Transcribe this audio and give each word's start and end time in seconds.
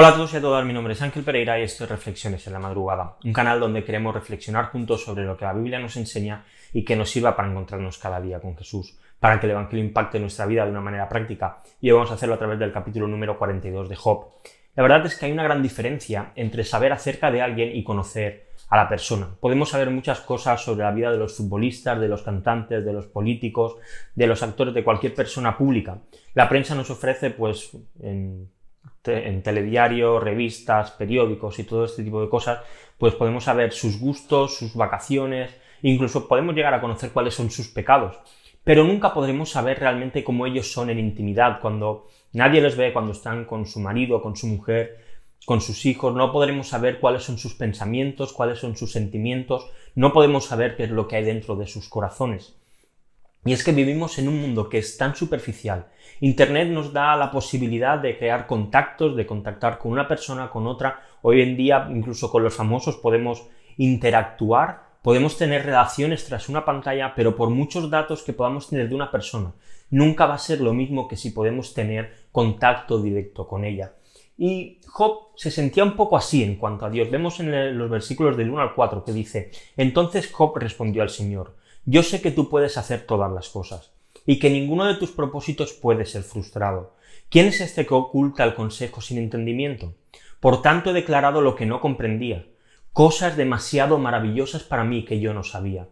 Hola 0.00 0.10
a 0.10 0.14
todos 0.14 0.32
y 0.32 0.36
a 0.36 0.40
todas, 0.40 0.64
mi 0.64 0.72
nombre 0.72 0.92
es 0.92 1.02
Ángel 1.02 1.24
Pereira 1.24 1.58
y 1.58 1.64
esto 1.64 1.82
es 1.82 1.90
Reflexiones 1.90 2.46
en 2.46 2.52
la 2.52 2.60
Madrugada, 2.60 3.16
un 3.24 3.32
canal 3.32 3.58
donde 3.58 3.82
queremos 3.82 4.14
reflexionar 4.14 4.66
juntos 4.66 5.02
sobre 5.02 5.24
lo 5.24 5.36
que 5.36 5.44
la 5.44 5.52
Biblia 5.52 5.80
nos 5.80 5.96
enseña 5.96 6.44
y 6.72 6.84
que 6.84 6.94
nos 6.94 7.10
sirva 7.10 7.34
para 7.34 7.50
encontrarnos 7.50 7.98
cada 7.98 8.20
día 8.20 8.38
con 8.38 8.56
Jesús, 8.56 8.96
para 9.18 9.40
que 9.40 9.46
el 9.46 9.50
Evangelio 9.50 9.84
impacte 9.84 10.20
nuestra 10.20 10.46
vida 10.46 10.64
de 10.64 10.70
una 10.70 10.80
manera 10.80 11.08
práctica 11.08 11.64
y 11.80 11.90
hoy 11.90 11.96
vamos 11.96 12.12
a 12.12 12.14
hacerlo 12.14 12.36
a 12.36 12.38
través 12.38 12.60
del 12.60 12.70
capítulo 12.70 13.08
número 13.08 13.36
42 13.36 13.88
de 13.88 13.96
Job. 13.96 14.34
La 14.76 14.84
verdad 14.84 15.04
es 15.04 15.16
que 15.16 15.26
hay 15.26 15.32
una 15.32 15.42
gran 15.42 15.64
diferencia 15.64 16.30
entre 16.36 16.62
saber 16.62 16.92
acerca 16.92 17.32
de 17.32 17.42
alguien 17.42 17.74
y 17.74 17.82
conocer 17.82 18.50
a 18.68 18.76
la 18.76 18.88
persona. 18.88 19.28
Podemos 19.40 19.70
saber 19.70 19.90
muchas 19.90 20.20
cosas 20.20 20.62
sobre 20.62 20.84
la 20.84 20.92
vida 20.92 21.10
de 21.10 21.18
los 21.18 21.36
futbolistas, 21.36 21.98
de 21.98 22.06
los 22.06 22.22
cantantes, 22.22 22.84
de 22.84 22.92
los 22.92 23.06
políticos, 23.06 23.78
de 24.14 24.28
los 24.28 24.44
actores, 24.44 24.74
de 24.74 24.84
cualquier 24.84 25.16
persona 25.16 25.58
pública. 25.58 25.98
La 26.34 26.48
prensa 26.48 26.76
nos 26.76 26.88
ofrece, 26.88 27.30
pues, 27.30 27.76
en 28.00 28.48
en 29.04 29.42
telediario, 29.42 30.20
revistas, 30.20 30.90
periódicos 30.92 31.58
y 31.58 31.64
todo 31.64 31.84
este 31.84 32.02
tipo 32.02 32.20
de 32.20 32.28
cosas, 32.28 32.60
pues 32.98 33.14
podemos 33.14 33.44
saber 33.44 33.72
sus 33.72 33.98
gustos, 33.98 34.56
sus 34.56 34.74
vacaciones, 34.74 35.50
incluso 35.82 36.28
podemos 36.28 36.54
llegar 36.54 36.74
a 36.74 36.80
conocer 36.80 37.10
cuáles 37.10 37.34
son 37.34 37.50
sus 37.50 37.68
pecados. 37.68 38.18
Pero 38.64 38.84
nunca 38.84 39.14
podremos 39.14 39.50
saber 39.50 39.78
realmente 39.78 40.24
cómo 40.24 40.46
ellos 40.46 40.70
son 40.70 40.90
en 40.90 40.98
intimidad, 40.98 41.60
cuando 41.60 42.08
nadie 42.32 42.60
les 42.60 42.76
ve, 42.76 42.92
cuando 42.92 43.12
están 43.12 43.44
con 43.44 43.66
su 43.66 43.80
marido, 43.80 44.20
con 44.20 44.36
su 44.36 44.46
mujer, 44.46 44.98
con 45.46 45.60
sus 45.60 45.86
hijos, 45.86 46.14
no 46.14 46.30
podremos 46.32 46.68
saber 46.68 47.00
cuáles 47.00 47.22
son 47.22 47.38
sus 47.38 47.54
pensamientos, 47.54 48.32
cuáles 48.32 48.58
son 48.58 48.76
sus 48.76 48.92
sentimientos, 48.92 49.70
no 49.94 50.12
podemos 50.12 50.44
saber 50.44 50.76
qué 50.76 50.84
es 50.84 50.90
lo 50.90 51.08
que 51.08 51.16
hay 51.16 51.24
dentro 51.24 51.56
de 51.56 51.66
sus 51.66 51.88
corazones. 51.88 52.54
Y 53.44 53.52
es 53.52 53.64
que 53.64 53.72
vivimos 53.72 54.18
en 54.18 54.28
un 54.28 54.40
mundo 54.40 54.68
que 54.68 54.78
es 54.78 54.96
tan 54.96 55.14
superficial. 55.14 55.86
Internet 56.20 56.68
nos 56.68 56.92
da 56.92 57.16
la 57.16 57.30
posibilidad 57.30 57.98
de 57.98 58.18
crear 58.18 58.46
contactos, 58.46 59.16
de 59.16 59.26
contactar 59.26 59.78
con 59.78 59.92
una 59.92 60.08
persona, 60.08 60.50
con 60.50 60.66
otra. 60.66 61.00
Hoy 61.22 61.42
en 61.42 61.56
día, 61.56 61.88
incluso 61.90 62.30
con 62.30 62.42
los 62.42 62.54
famosos, 62.54 62.96
podemos 62.96 63.48
interactuar, 63.76 64.82
podemos 65.02 65.38
tener 65.38 65.64
relaciones 65.64 66.24
tras 66.24 66.48
una 66.48 66.64
pantalla, 66.64 67.14
pero 67.14 67.36
por 67.36 67.50
muchos 67.50 67.88
datos 67.88 68.22
que 68.22 68.32
podamos 68.32 68.68
tener 68.68 68.88
de 68.88 68.94
una 68.94 69.10
persona, 69.10 69.54
nunca 69.90 70.26
va 70.26 70.34
a 70.34 70.38
ser 70.38 70.60
lo 70.60 70.74
mismo 70.74 71.06
que 71.06 71.16
si 71.16 71.30
podemos 71.30 71.72
tener 71.74 72.26
contacto 72.32 73.00
directo 73.00 73.46
con 73.46 73.64
ella. 73.64 73.94
Y 74.36 74.80
Job 74.86 75.30
se 75.36 75.50
sentía 75.50 75.82
un 75.82 75.96
poco 75.96 76.16
así 76.16 76.44
en 76.44 76.56
cuanto 76.56 76.86
a 76.86 76.90
Dios. 76.90 77.10
Vemos 77.10 77.40
en 77.40 77.76
los 77.76 77.90
versículos 77.90 78.36
del 78.36 78.50
1 78.50 78.60
al 78.60 78.74
4 78.74 79.04
que 79.04 79.12
dice, 79.12 79.50
entonces 79.76 80.32
Job 80.32 80.56
respondió 80.58 81.02
al 81.02 81.10
Señor, 81.10 81.56
yo 81.90 82.02
sé 82.02 82.20
que 82.20 82.30
tú 82.30 82.50
puedes 82.50 82.76
hacer 82.76 83.06
todas 83.06 83.32
las 83.32 83.48
cosas 83.48 83.92
y 84.26 84.38
que 84.38 84.50
ninguno 84.50 84.84
de 84.84 84.96
tus 84.96 85.10
propósitos 85.10 85.72
puede 85.72 86.04
ser 86.04 86.22
frustrado. 86.22 86.94
¿Quién 87.30 87.46
es 87.46 87.62
este 87.62 87.86
que 87.86 87.94
oculta 87.94 88.44
el 88.44 88.54
consejo 88.54 89.00
sin 89.00 89.16
entendimiento? 89.16 89.94
Por 90.38 90.60
tanto 90.60 90.90
he 90.90 90.92
declarado 90.92 91.40
lo 91.40 91.56
que 91.56 91.64
no 91.64 91.80
comprendía, 91.80 92.44
cosas 92.92 93.38
demasiado 93.38 93.96
maravillosas 93.96 94.64
para 94.64 94.84
mí 94.84 95.06
que 95.06 95.18
yo 95.18 95.32
no 95.32 95.44
sabía. 95.44 95.88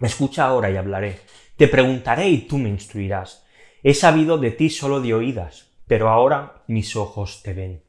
Escucha 0.00 0.44
ahora 0.44 0.72
y 0.72 0.76
hablaré. 0.76 1.20
Te 1.56 1.68
preguntaré 1.68 2.28
y 2.28 2.38
tú 2.38 2.58
me 2.58 2.68
instruirás. 2.68 3.46
He 3.84 3.94
sabido 3.94 4.38
de 4.38 4.50
ti 4.50 4.70
solo 4.70 5.00
de 5.00 5.14
oídas, 5.14 5.70
pero 5.86 6.08
ahora 6.08 6.64
mis 6.66 6.96
ojos 6.96 7.44
te 7.44 7.54
ven. 7.54 7.84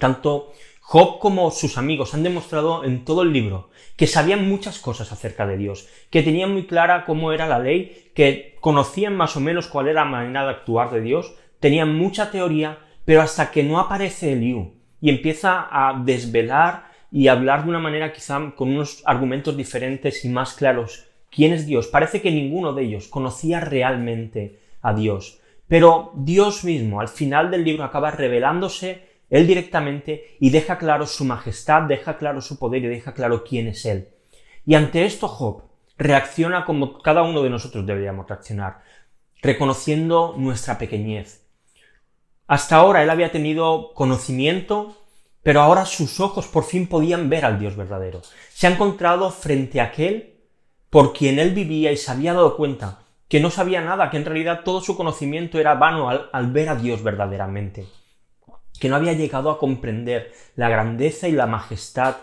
Tanto 0.00 0.52
Job 0.88 1.18
como 1.18 1.50
sus 1.50 1.78
amigos 1.78 2.14
han 2.14 2.22
demostrado 2.22 2.84
en 2.84 3.04
todo 3.04 3.22
el 3.22 3.32
libro 3.32 3.70
que 3.96 4.06
sabían 4.06 4.48
muchas 4.48 4.78
cosas 4.78 5.10
acerca 5.10 5.44
de 5.44 5.56
Dios, 5.56 5.88
que 6.10 6.22
tenían 6.22 6.52
muy 6.52 6.68
clara 6.68 7.04
cómo 7.04 7.32
era 7.32 7.48
la 7.48 7.58
ley, 7.58 8.12
que 8.14 8.54
conocían 8.60 9.16
más 9.16 9.36
o 9.36 9.40
menos 9.40 9.66
cuál 9.66 9.88
era 9.88 10.04
la 10.04 10.10
manera 10.10 10.44
de 10.44 10.50
actuar 10.50 10.92
de 10.92 11.00
Dios, 11.00 11.34
tenían 11.58 11.92
mucha 11.96 12.30
teoría, 12.30 12.78
pero 13.04 13.20
hasta 13.20 13.50
que 13.50 13.64
no 13.64 13.80
aparece 13.80 14.34
Eliú 14.34 14.74
y 15.00 15.10
empieza 15.10 15.66
a 15.68 16.00
desvelar 16.04 16.84
y 17.10 17.26
hablar 17.26 17.64
de 17.64 17.70
una 17.70 17.80
manera 17.80 18.12
quizá 18.12 18.52
con 18.54 18.68
unos 18.68 19.02
argumentos 19.06 19.56
diferentes 19.56 20.24
y 20.24 20.28
más 20.28 20.54
claros 20.54 21.08
quién 21.32 21.52
es 21.52 21.66
Dios, 21.66 21.88
parece 21.88 22.22
que 22.22 22.30
ninguno 22.30 22.72
de 22.72 22.84
ellos 22.84 23.08
conocía 23.08 23.58
realmente 23.58 24.60
a 24.82 24.94
Dios. 24.94 25.40
Pero 25.66 26.12
Dios 26.14 26.62
mismo 26.62 27.00
al 27.00 27.08
final 27.08 27.50
del 27.50 27.64
libro 27.64 27.82
acaba 27.82 28.12
revelándose 28.12 29.05
él 29.28 29.46
directamente 29.46 30.36
y 30.38 30.50
deja 30.50 30.78
claro 30.78 31.06
su 31.06 31.24
majestad, 31.24 31.82
deja 31.82 32.16
claro 32.16 32.40
su 32.40 32.58
poder 32.58 32.84
y 32.84 32.88
deja 32.88 33.12
claro 33.12 33.42
quién 33.44 33.66
es 33.68 33.84
Él. 33.84 34.08
Y 34.64 34.74
ante 34.74 35.04
esto 35.04 35.28
Job 35.28 35.62
reacciona 35.98 36.64
como 36.64 36.98
cada 36.98 37.22
uno 37.22 37.42
de 37.42 37.50
nosotros 37.50 37.86
deberíamos 37.86 38.28
reaccionar, 38.28 38.82
reconociendo 39.42 40.34
nuestra 40.36 40.78
pequeñez. 40.78 41.44
Hasta 42.46 42.76
ahora 42.76 43.02
él 43.02 43.10
había 43.10 43.32
tenido 43.32 43.92
conocimiento, 43.94 44.96
pero 45.42 45.60
ahora 45.60 45.84
sus 45.84 46.20
ojos 46.20 46.46
por 46.46 46.64
fin 46.64 46.86
podían 46.86 47.28
ver 47.28 47.44
al 47.44 47.58
Dios 47.58 47.76
verdadero. 47.76 48.22
Se 48.50 48.66
ha 48.66 48.70
encontrado 48.70 49.30
frente 49.30 49.80
a 49.80 49.84
aquel 49.84 50.34
por 50.90 51.12
quien 51.12 51.40
él 51.40 51.52
vivía 51.52 51.90
y 51.90 51.96
se 51.96 52.12
había 52.12 52.34
dado 52.34 52.56
cuenta 52.56 53.00
que 53.28 53.40
no 53.40 53.50
sabía 53.50 53.80
nada, 53.80 54.10
que 54.10 54.18
en 54.18 54.24
realidad 54.24 54.60
todo 54.64 54.80
su 54.80 54.96
conocimiento 54.96 55.58
era 55.58 55.74
vano 55.74 56.08
al, 56.08 56.30
al 56.32 56.52
ver 56.52 56.68
a 56.68 56.76
Dios 56.76 57.02
verdaderamente 57.02 57.86
que 58.78 58.88
no 58.88 58.96
había 58.96 59.12
llegado 59.12 59.50
a 59.50 59.58
comprender 59.58 60.32
la 60.54 60.68
grandeza 60.68 61.28
y 61.28 61.32
la 61.32 61.46
majestad 61.46 62.16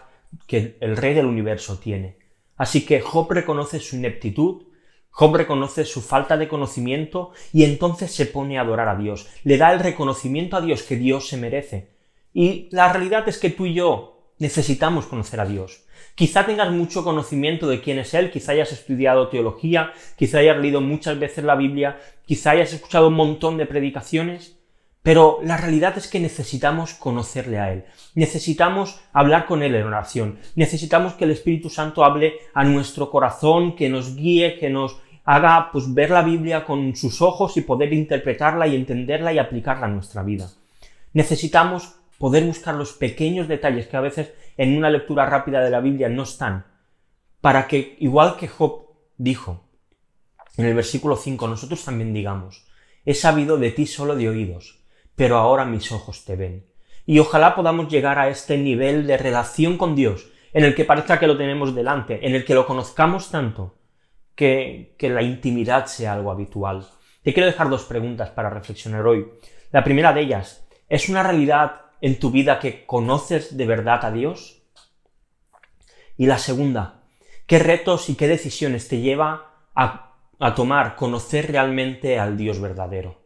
que 0.47 0.77
el 0.79 0.97
Rey 0.97 1.13
del 1.13 1.25
universo 1.25 1.79
tiene. 1.79 2.17
Así 2.57 2.85
que 2.85 3.01
Job 3.01 3.31
reconoce 3.31 3.79
su 3.79 3.95
ineptitud, 3.95 4.63
Job 5.09 5.35
reconoce 5.35 5.85
su 5.85 6.01
falta 6.01 6.37
de 6.37 6.47
conocimiento 6.47 7.31
y 7.51 7.63
entonces 7.65 8.11
se 8.11 8.25
pone 8.25 8.57
a 8.57 8.61
adorar 8.61 8.89
a 8.89 8.95
Dios, 8.95 9.27
le 9.43 9.57
da 9.57 9.71
el 9.71 9.79
reconocimiento 9.79 10.57
a 10.57 10.61
Dios 10.61 10.83
que 10.83 10.95
Dios 10.95 11.27
se 11.27 11.37
merece. 11.37 11.89
Y 12.33 12.67
la 12.71 12.91
realidad 12.91 13.27
es 13.29 13.37
que 13.37 13.51
tú 13.51 13.65
y 13.65 13.75
yo 13.75 14.31
necesitamos 14.39 15.05
conocer 15.05 15.39
a 15.39 15.45
Dios. 15.45 15.85
Quizá 16.15 16.45
tengas 16.45 16.71
mucho 16.71 17.03
conocimiento 17.03 17.67
de 17.67 17.81
quién 17.81 17.99
es 17.99 18.13
Él, 18.13 18.31
quizá 18.31 18.51
hayas 18.51 18.71
estudiado 18.71 19.29
teología, 19.29 19.93
quizá 20.17 20.39
hayas 20.39 20.57
leído 20.57 20.81
muchas 20.81 21.17
veces 21.19 21.43
la 21.43 21.55
Biblia, 21.55 21.99
quizá 22.25 22.51
hayas 22.51 22.73
escuchado 22.73 23.07
un 23.07 23.15
montón 23.15 23.57
de 23.57 23.65
predicaciones, 23.65 24.57
pero 25.03 25.39
la 25.43 25.57
realidad 25.57 25.97
es 25.97 26.07
que 26.07 26.19
necesitamos 26.19 26.93
conocerle 26.93 27.59
a 27.59 27.73
Él, 27.73 27.85
necesitamos 28.15 29.01
hablar 29.11 29.45
con 29.45 29.61
Él 29.61 29.75
en 29.75 29.85
oración, 29.85 30.39
necesitamos 30.55 31.13
que 31.13 31.25
el 31.25 31.31
Espíritu 31.31 31.69
Santo 31.69 32.03
hable 32.03 32.35
a 32.53 32.63
nuestro 32.63 33.11
corazón, 33.11 33.75
que 33.75 33.89
nos 33.89 34.15
guíe, 34.15 34.57
que 34.57 34.69
nos 34.69 34.97
haga 35.25 35.69
pues 35.71 35.93
ver 35.93 36.09
la 36.09 36.21
Biblia 36.21 36.65
con 36.65 36.95
sus 36.95 37.21
ojos 37.21 37.57
y 37.57 37.61
poder 37.61 37.93
interpretarla 37.93 38.67
y 38.67 38.75
entenderla 38.75 39.33
y 39.33 39.39
aplicarla 39.39 39.85
a 39.85 39.89
nuestra 39.89 40.23
vida. 40.23 40.49
Necesitamos 41.13 41.95
poder 42.17 42.45
buscar 42.45 42.75
los 42.75 42.93
pequeños 42.93 43.47
detalles 43.47 43.87
que 43.87 43.97
a 43.97 44.01
veces 44.01 44.33
en 44.57 44.77
una 44.77 44.89
lectura 44.89 45.25
rápida 45.25 45.61
de 45.61 45.69
la 45.69 45.81
Biblia 45.81 46.09
no 46.09 46.23
están, 46.23 46.65
para 47.41 47.67
que, 47.67 47.97
igual 47.99 48.37
que 48.37 48.47
Job 48.47 48.87
dijo 49.17 49.65
en 50.55 50.65
el 50.65 50.75
versículo 50.75 51.17
5, 51.17 51.47
nosotros 51.47 51.83
también 51.83 52.13
digamos, 52.13 52.65
he 53.05 53.13
sabido 53.13 53.57
de 53.57 53.71
ti 53.71 53.85
solo 53.85 54.15
de 54.15 54.29
oídos, 54.29 54.82
pero 55.15 55.37
ahora 55.37 55.65
mis 55.65 55.91
ojos 55.91 56.25
te 56.25 56.35
ven. 56.35 56.65
Y 57.05 57.19
ojalá 57.19 57.55
podamos 57.55 57.87
llegar 57.89 58.17
a 58.17 58.29
este 58.29 58.57
nivel 58.57 59.05
de 59.07 59.17
relación 59.17 59.77
con 59.77 59.95
Dios, 59.95 60.31
en 60.53 60.63
el 60.63 60.75
que 60.75 60.85
parezca 60.85 61.19
que 61.19 61.27
lo 61.27 61.37
tenemos 61.37 61.75
delante, 61.75 62.25
en 62.25 62.35
el 62.35 62.45
que 62.45 62.53
lo 62.53 62.65
conozcamos 62.65 63.29
tanto, 63.29 63.75
que, 64.35 64.95
que 64.97 65.09
la 65.09 65.21
intimidad 65.21 65.85
sea 65.87 66.13
algo 66.13 66.31
habitual. 66.31 66.87
Te 67.23 67.33
quiero 67.33 67.47
dejar 67.47 67.69
dos 67.69 67.83
preguntas 67.83 68.29
para 68.29 68.49
reflexionar 68.49 69.05
hoy. 69.05 69.27
La 69.71 69.83
primera 69.83 70.13
de 70.13 70.21
ellas, 70.21 70.67
¿es 70.89 71.09
una 71.09 71.23
realidad 71.23 71.81
en 72.01 72.19
tu 72.19 72.31
vida 72.31 72.59
que 72.59 72.85
conoces 72.85 73.57
de 73.57 73.65
verdad 73.65 74.05
a 74.05 74.11
Dios? 74.11 74.61
Y 76.17 76.27
la 76.27 76.37
segunda, 76.37 77.01
¿qué 77.47 77.59
retos 77.59 78.09
y 78.09 78.15
qué 78.15 78.27
decisiones 78.27 78.87
te 78.87 78.99
lleva 78.99 79.53
a, 79.73 80.15
a 80.39 80.55
tomar 80.55 80.95
conocer 80.95 81.51
realmente 81.51 82.19
al 82.19 82.37
Dios 82.37 82.59
verdadero? 82.61 83.22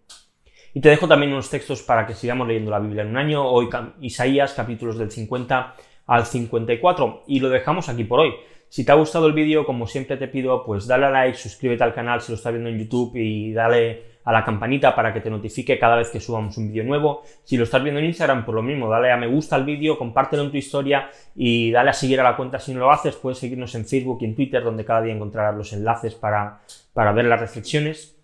Y 0.77 0.79
te 0.79 0.89
dejo 0.89 1.07
también 1.07 1.31
unos 1.31 1.49
textos 1.49 1.81
para 1.81 2.05
que 2.05 2.13
sigamos 2.13 2.47
leyendo 2.47 2.69
la 2.69 2.77
Biblia 2.77 3.01
en 3.01 3.09
un 3.09 3.17
año, 3.17 3.43
hoy 3.43 3.67
Isaías 3.99 4.53
capítulos 4.53 4.99
del 4.99 5.09
50 5.09 5.73
al 6.05 6.25
54 6.27 7.23
y 7.25 7.39
lo 7.39 7.49
dejamos 7.49 7.89
aquí 7.89 8.03
por 8.03 8.19
hoy. 8.19 8.35
Si 8.69 8.85
te 8.85 8.91
ha 8.91 8.95
gustado 8.95 9.25
el 9.25 9.33
vídeo, 9.33 9.65
como 9.65 9.87
siempre 9.87 10.17
te 10.17 10.27
pido, 10.27 10.63
pues 10.63 10.85
dale 10.85 11.07
a 11.07 11.09
like, 11.09 11.35
suscríbete 11.35 11.83
al 11.83 11.95
canal 11.95 12.21
si 12.21 12.31
lo 12.31 12.35
estás 12.35 12.53
viendo 12.53 12.69
en 12.69 12.77
YouTube 12.77 13.15
y 13.15 13.53
dale 13.53 14.17
a 14.23 14.31
la 14.31 14.45
campanita 14.45 14.93
para 14.93 15.11
que 15.11 15.19
te 15.19 15.31
notifique 15.31 15.79
cada 15.79 15.95
vez 15.95 16.11
que 16.11 16.19
subamos 16.19 16.55
un 16.57 16.67
vídeo 16.67 16.83
nuevo. 16.83 17.23
Si 17.43 17.57
lo 17.57 17.63
estás 17.63 17.81
viendo 17.81 17.99
en 17.99 18.05
Instagram, 18.05 18.45
por 18.45 18.53
lo 18.53 18.61
mismo, 18.61 18.87
dale 18.87 19.11
a 19.11 19.17
me 19.17 19.25
gusta 19.25 19.55
al 19.55 19.65
vídeo, 19.65 19.97
compártelo 19.97 20.43
en 20.43 20.51
tu 20.51 20.57
historia 20.57 21.09
y 21.35 21.71
dale 21.71 21.89
a 21.89 21.93
seguir 21.93 22.19
a 22.19 22.23
la 22.23 22.37
cuenta 22.37 22.59
si 22.59 22.75
no 22.75 22.81
lo 22.81 22.91
haces. 22.91 23.15
Puedes 23.15 23.39
seguirnos 23.39 23.73
en 23.73 23.87
Facebook 23.87 24.19
y 24.21 24.25
en 24.25 24.35
Twitter, 24.35 24.63
donde 24.63 24.85
cada 24.85 25.01
día 25.01 25.15
encontrarás 25.15 25.55
los 25.55 25.73
enlaces 25.73 26.13
para, 26.13 26.59
para 26.93 27.13
ver 27.13 27.25
las 27.25 27.39
reflexiones. 27.39 28.16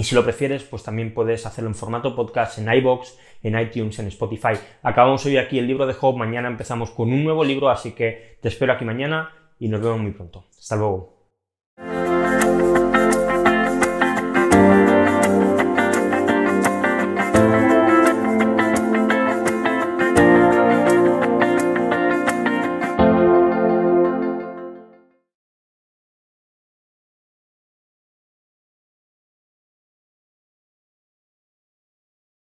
Y 0.00 0.02
si 0.02 0.14
lo 0.14 0.24
prefieres, 0.24 0.62
pues 0.62 0.82
también 0.82 1.12
puedes 1.12 1.44
hacerlo 1.44 1.68
en 1.68 1.74
formato 1.74 2.16
podcast 2.16 2.56
en 2.56 2.72
iBox, 2.72 3.18
en 3.42 3.60
iTunes, 3.60 3.98
en 3.98 4.06
Spotify. 4.06 4.54
Acabamos 4.82 5.26
hoy 5.26 5.36
aquí 5.36 5.58
el 5.58 5.66
libro 5.66 5.86
de 5.86 5.92
Job, 5.92 6.16
mañana 6.16 6.48
empezamos 6.48 6.90
con 6.90 7.12
un 7.12 7.22
nuevo 7.22 7.44
libro, 7.44 7.68
así 7.68 7.92
que 7.92 8.38
te 8.40 8.48
espero 8.48 8.72
aquí 8.72 8.86
mañana 8.86 9.30
y 9.58 9.68
nos 9.68 9.82
vemos 9.82 10.00
muy 10.00 10.12
pronto. 10.12 10.46
Hasta 10.58 10.76
luego. 10.76 11.19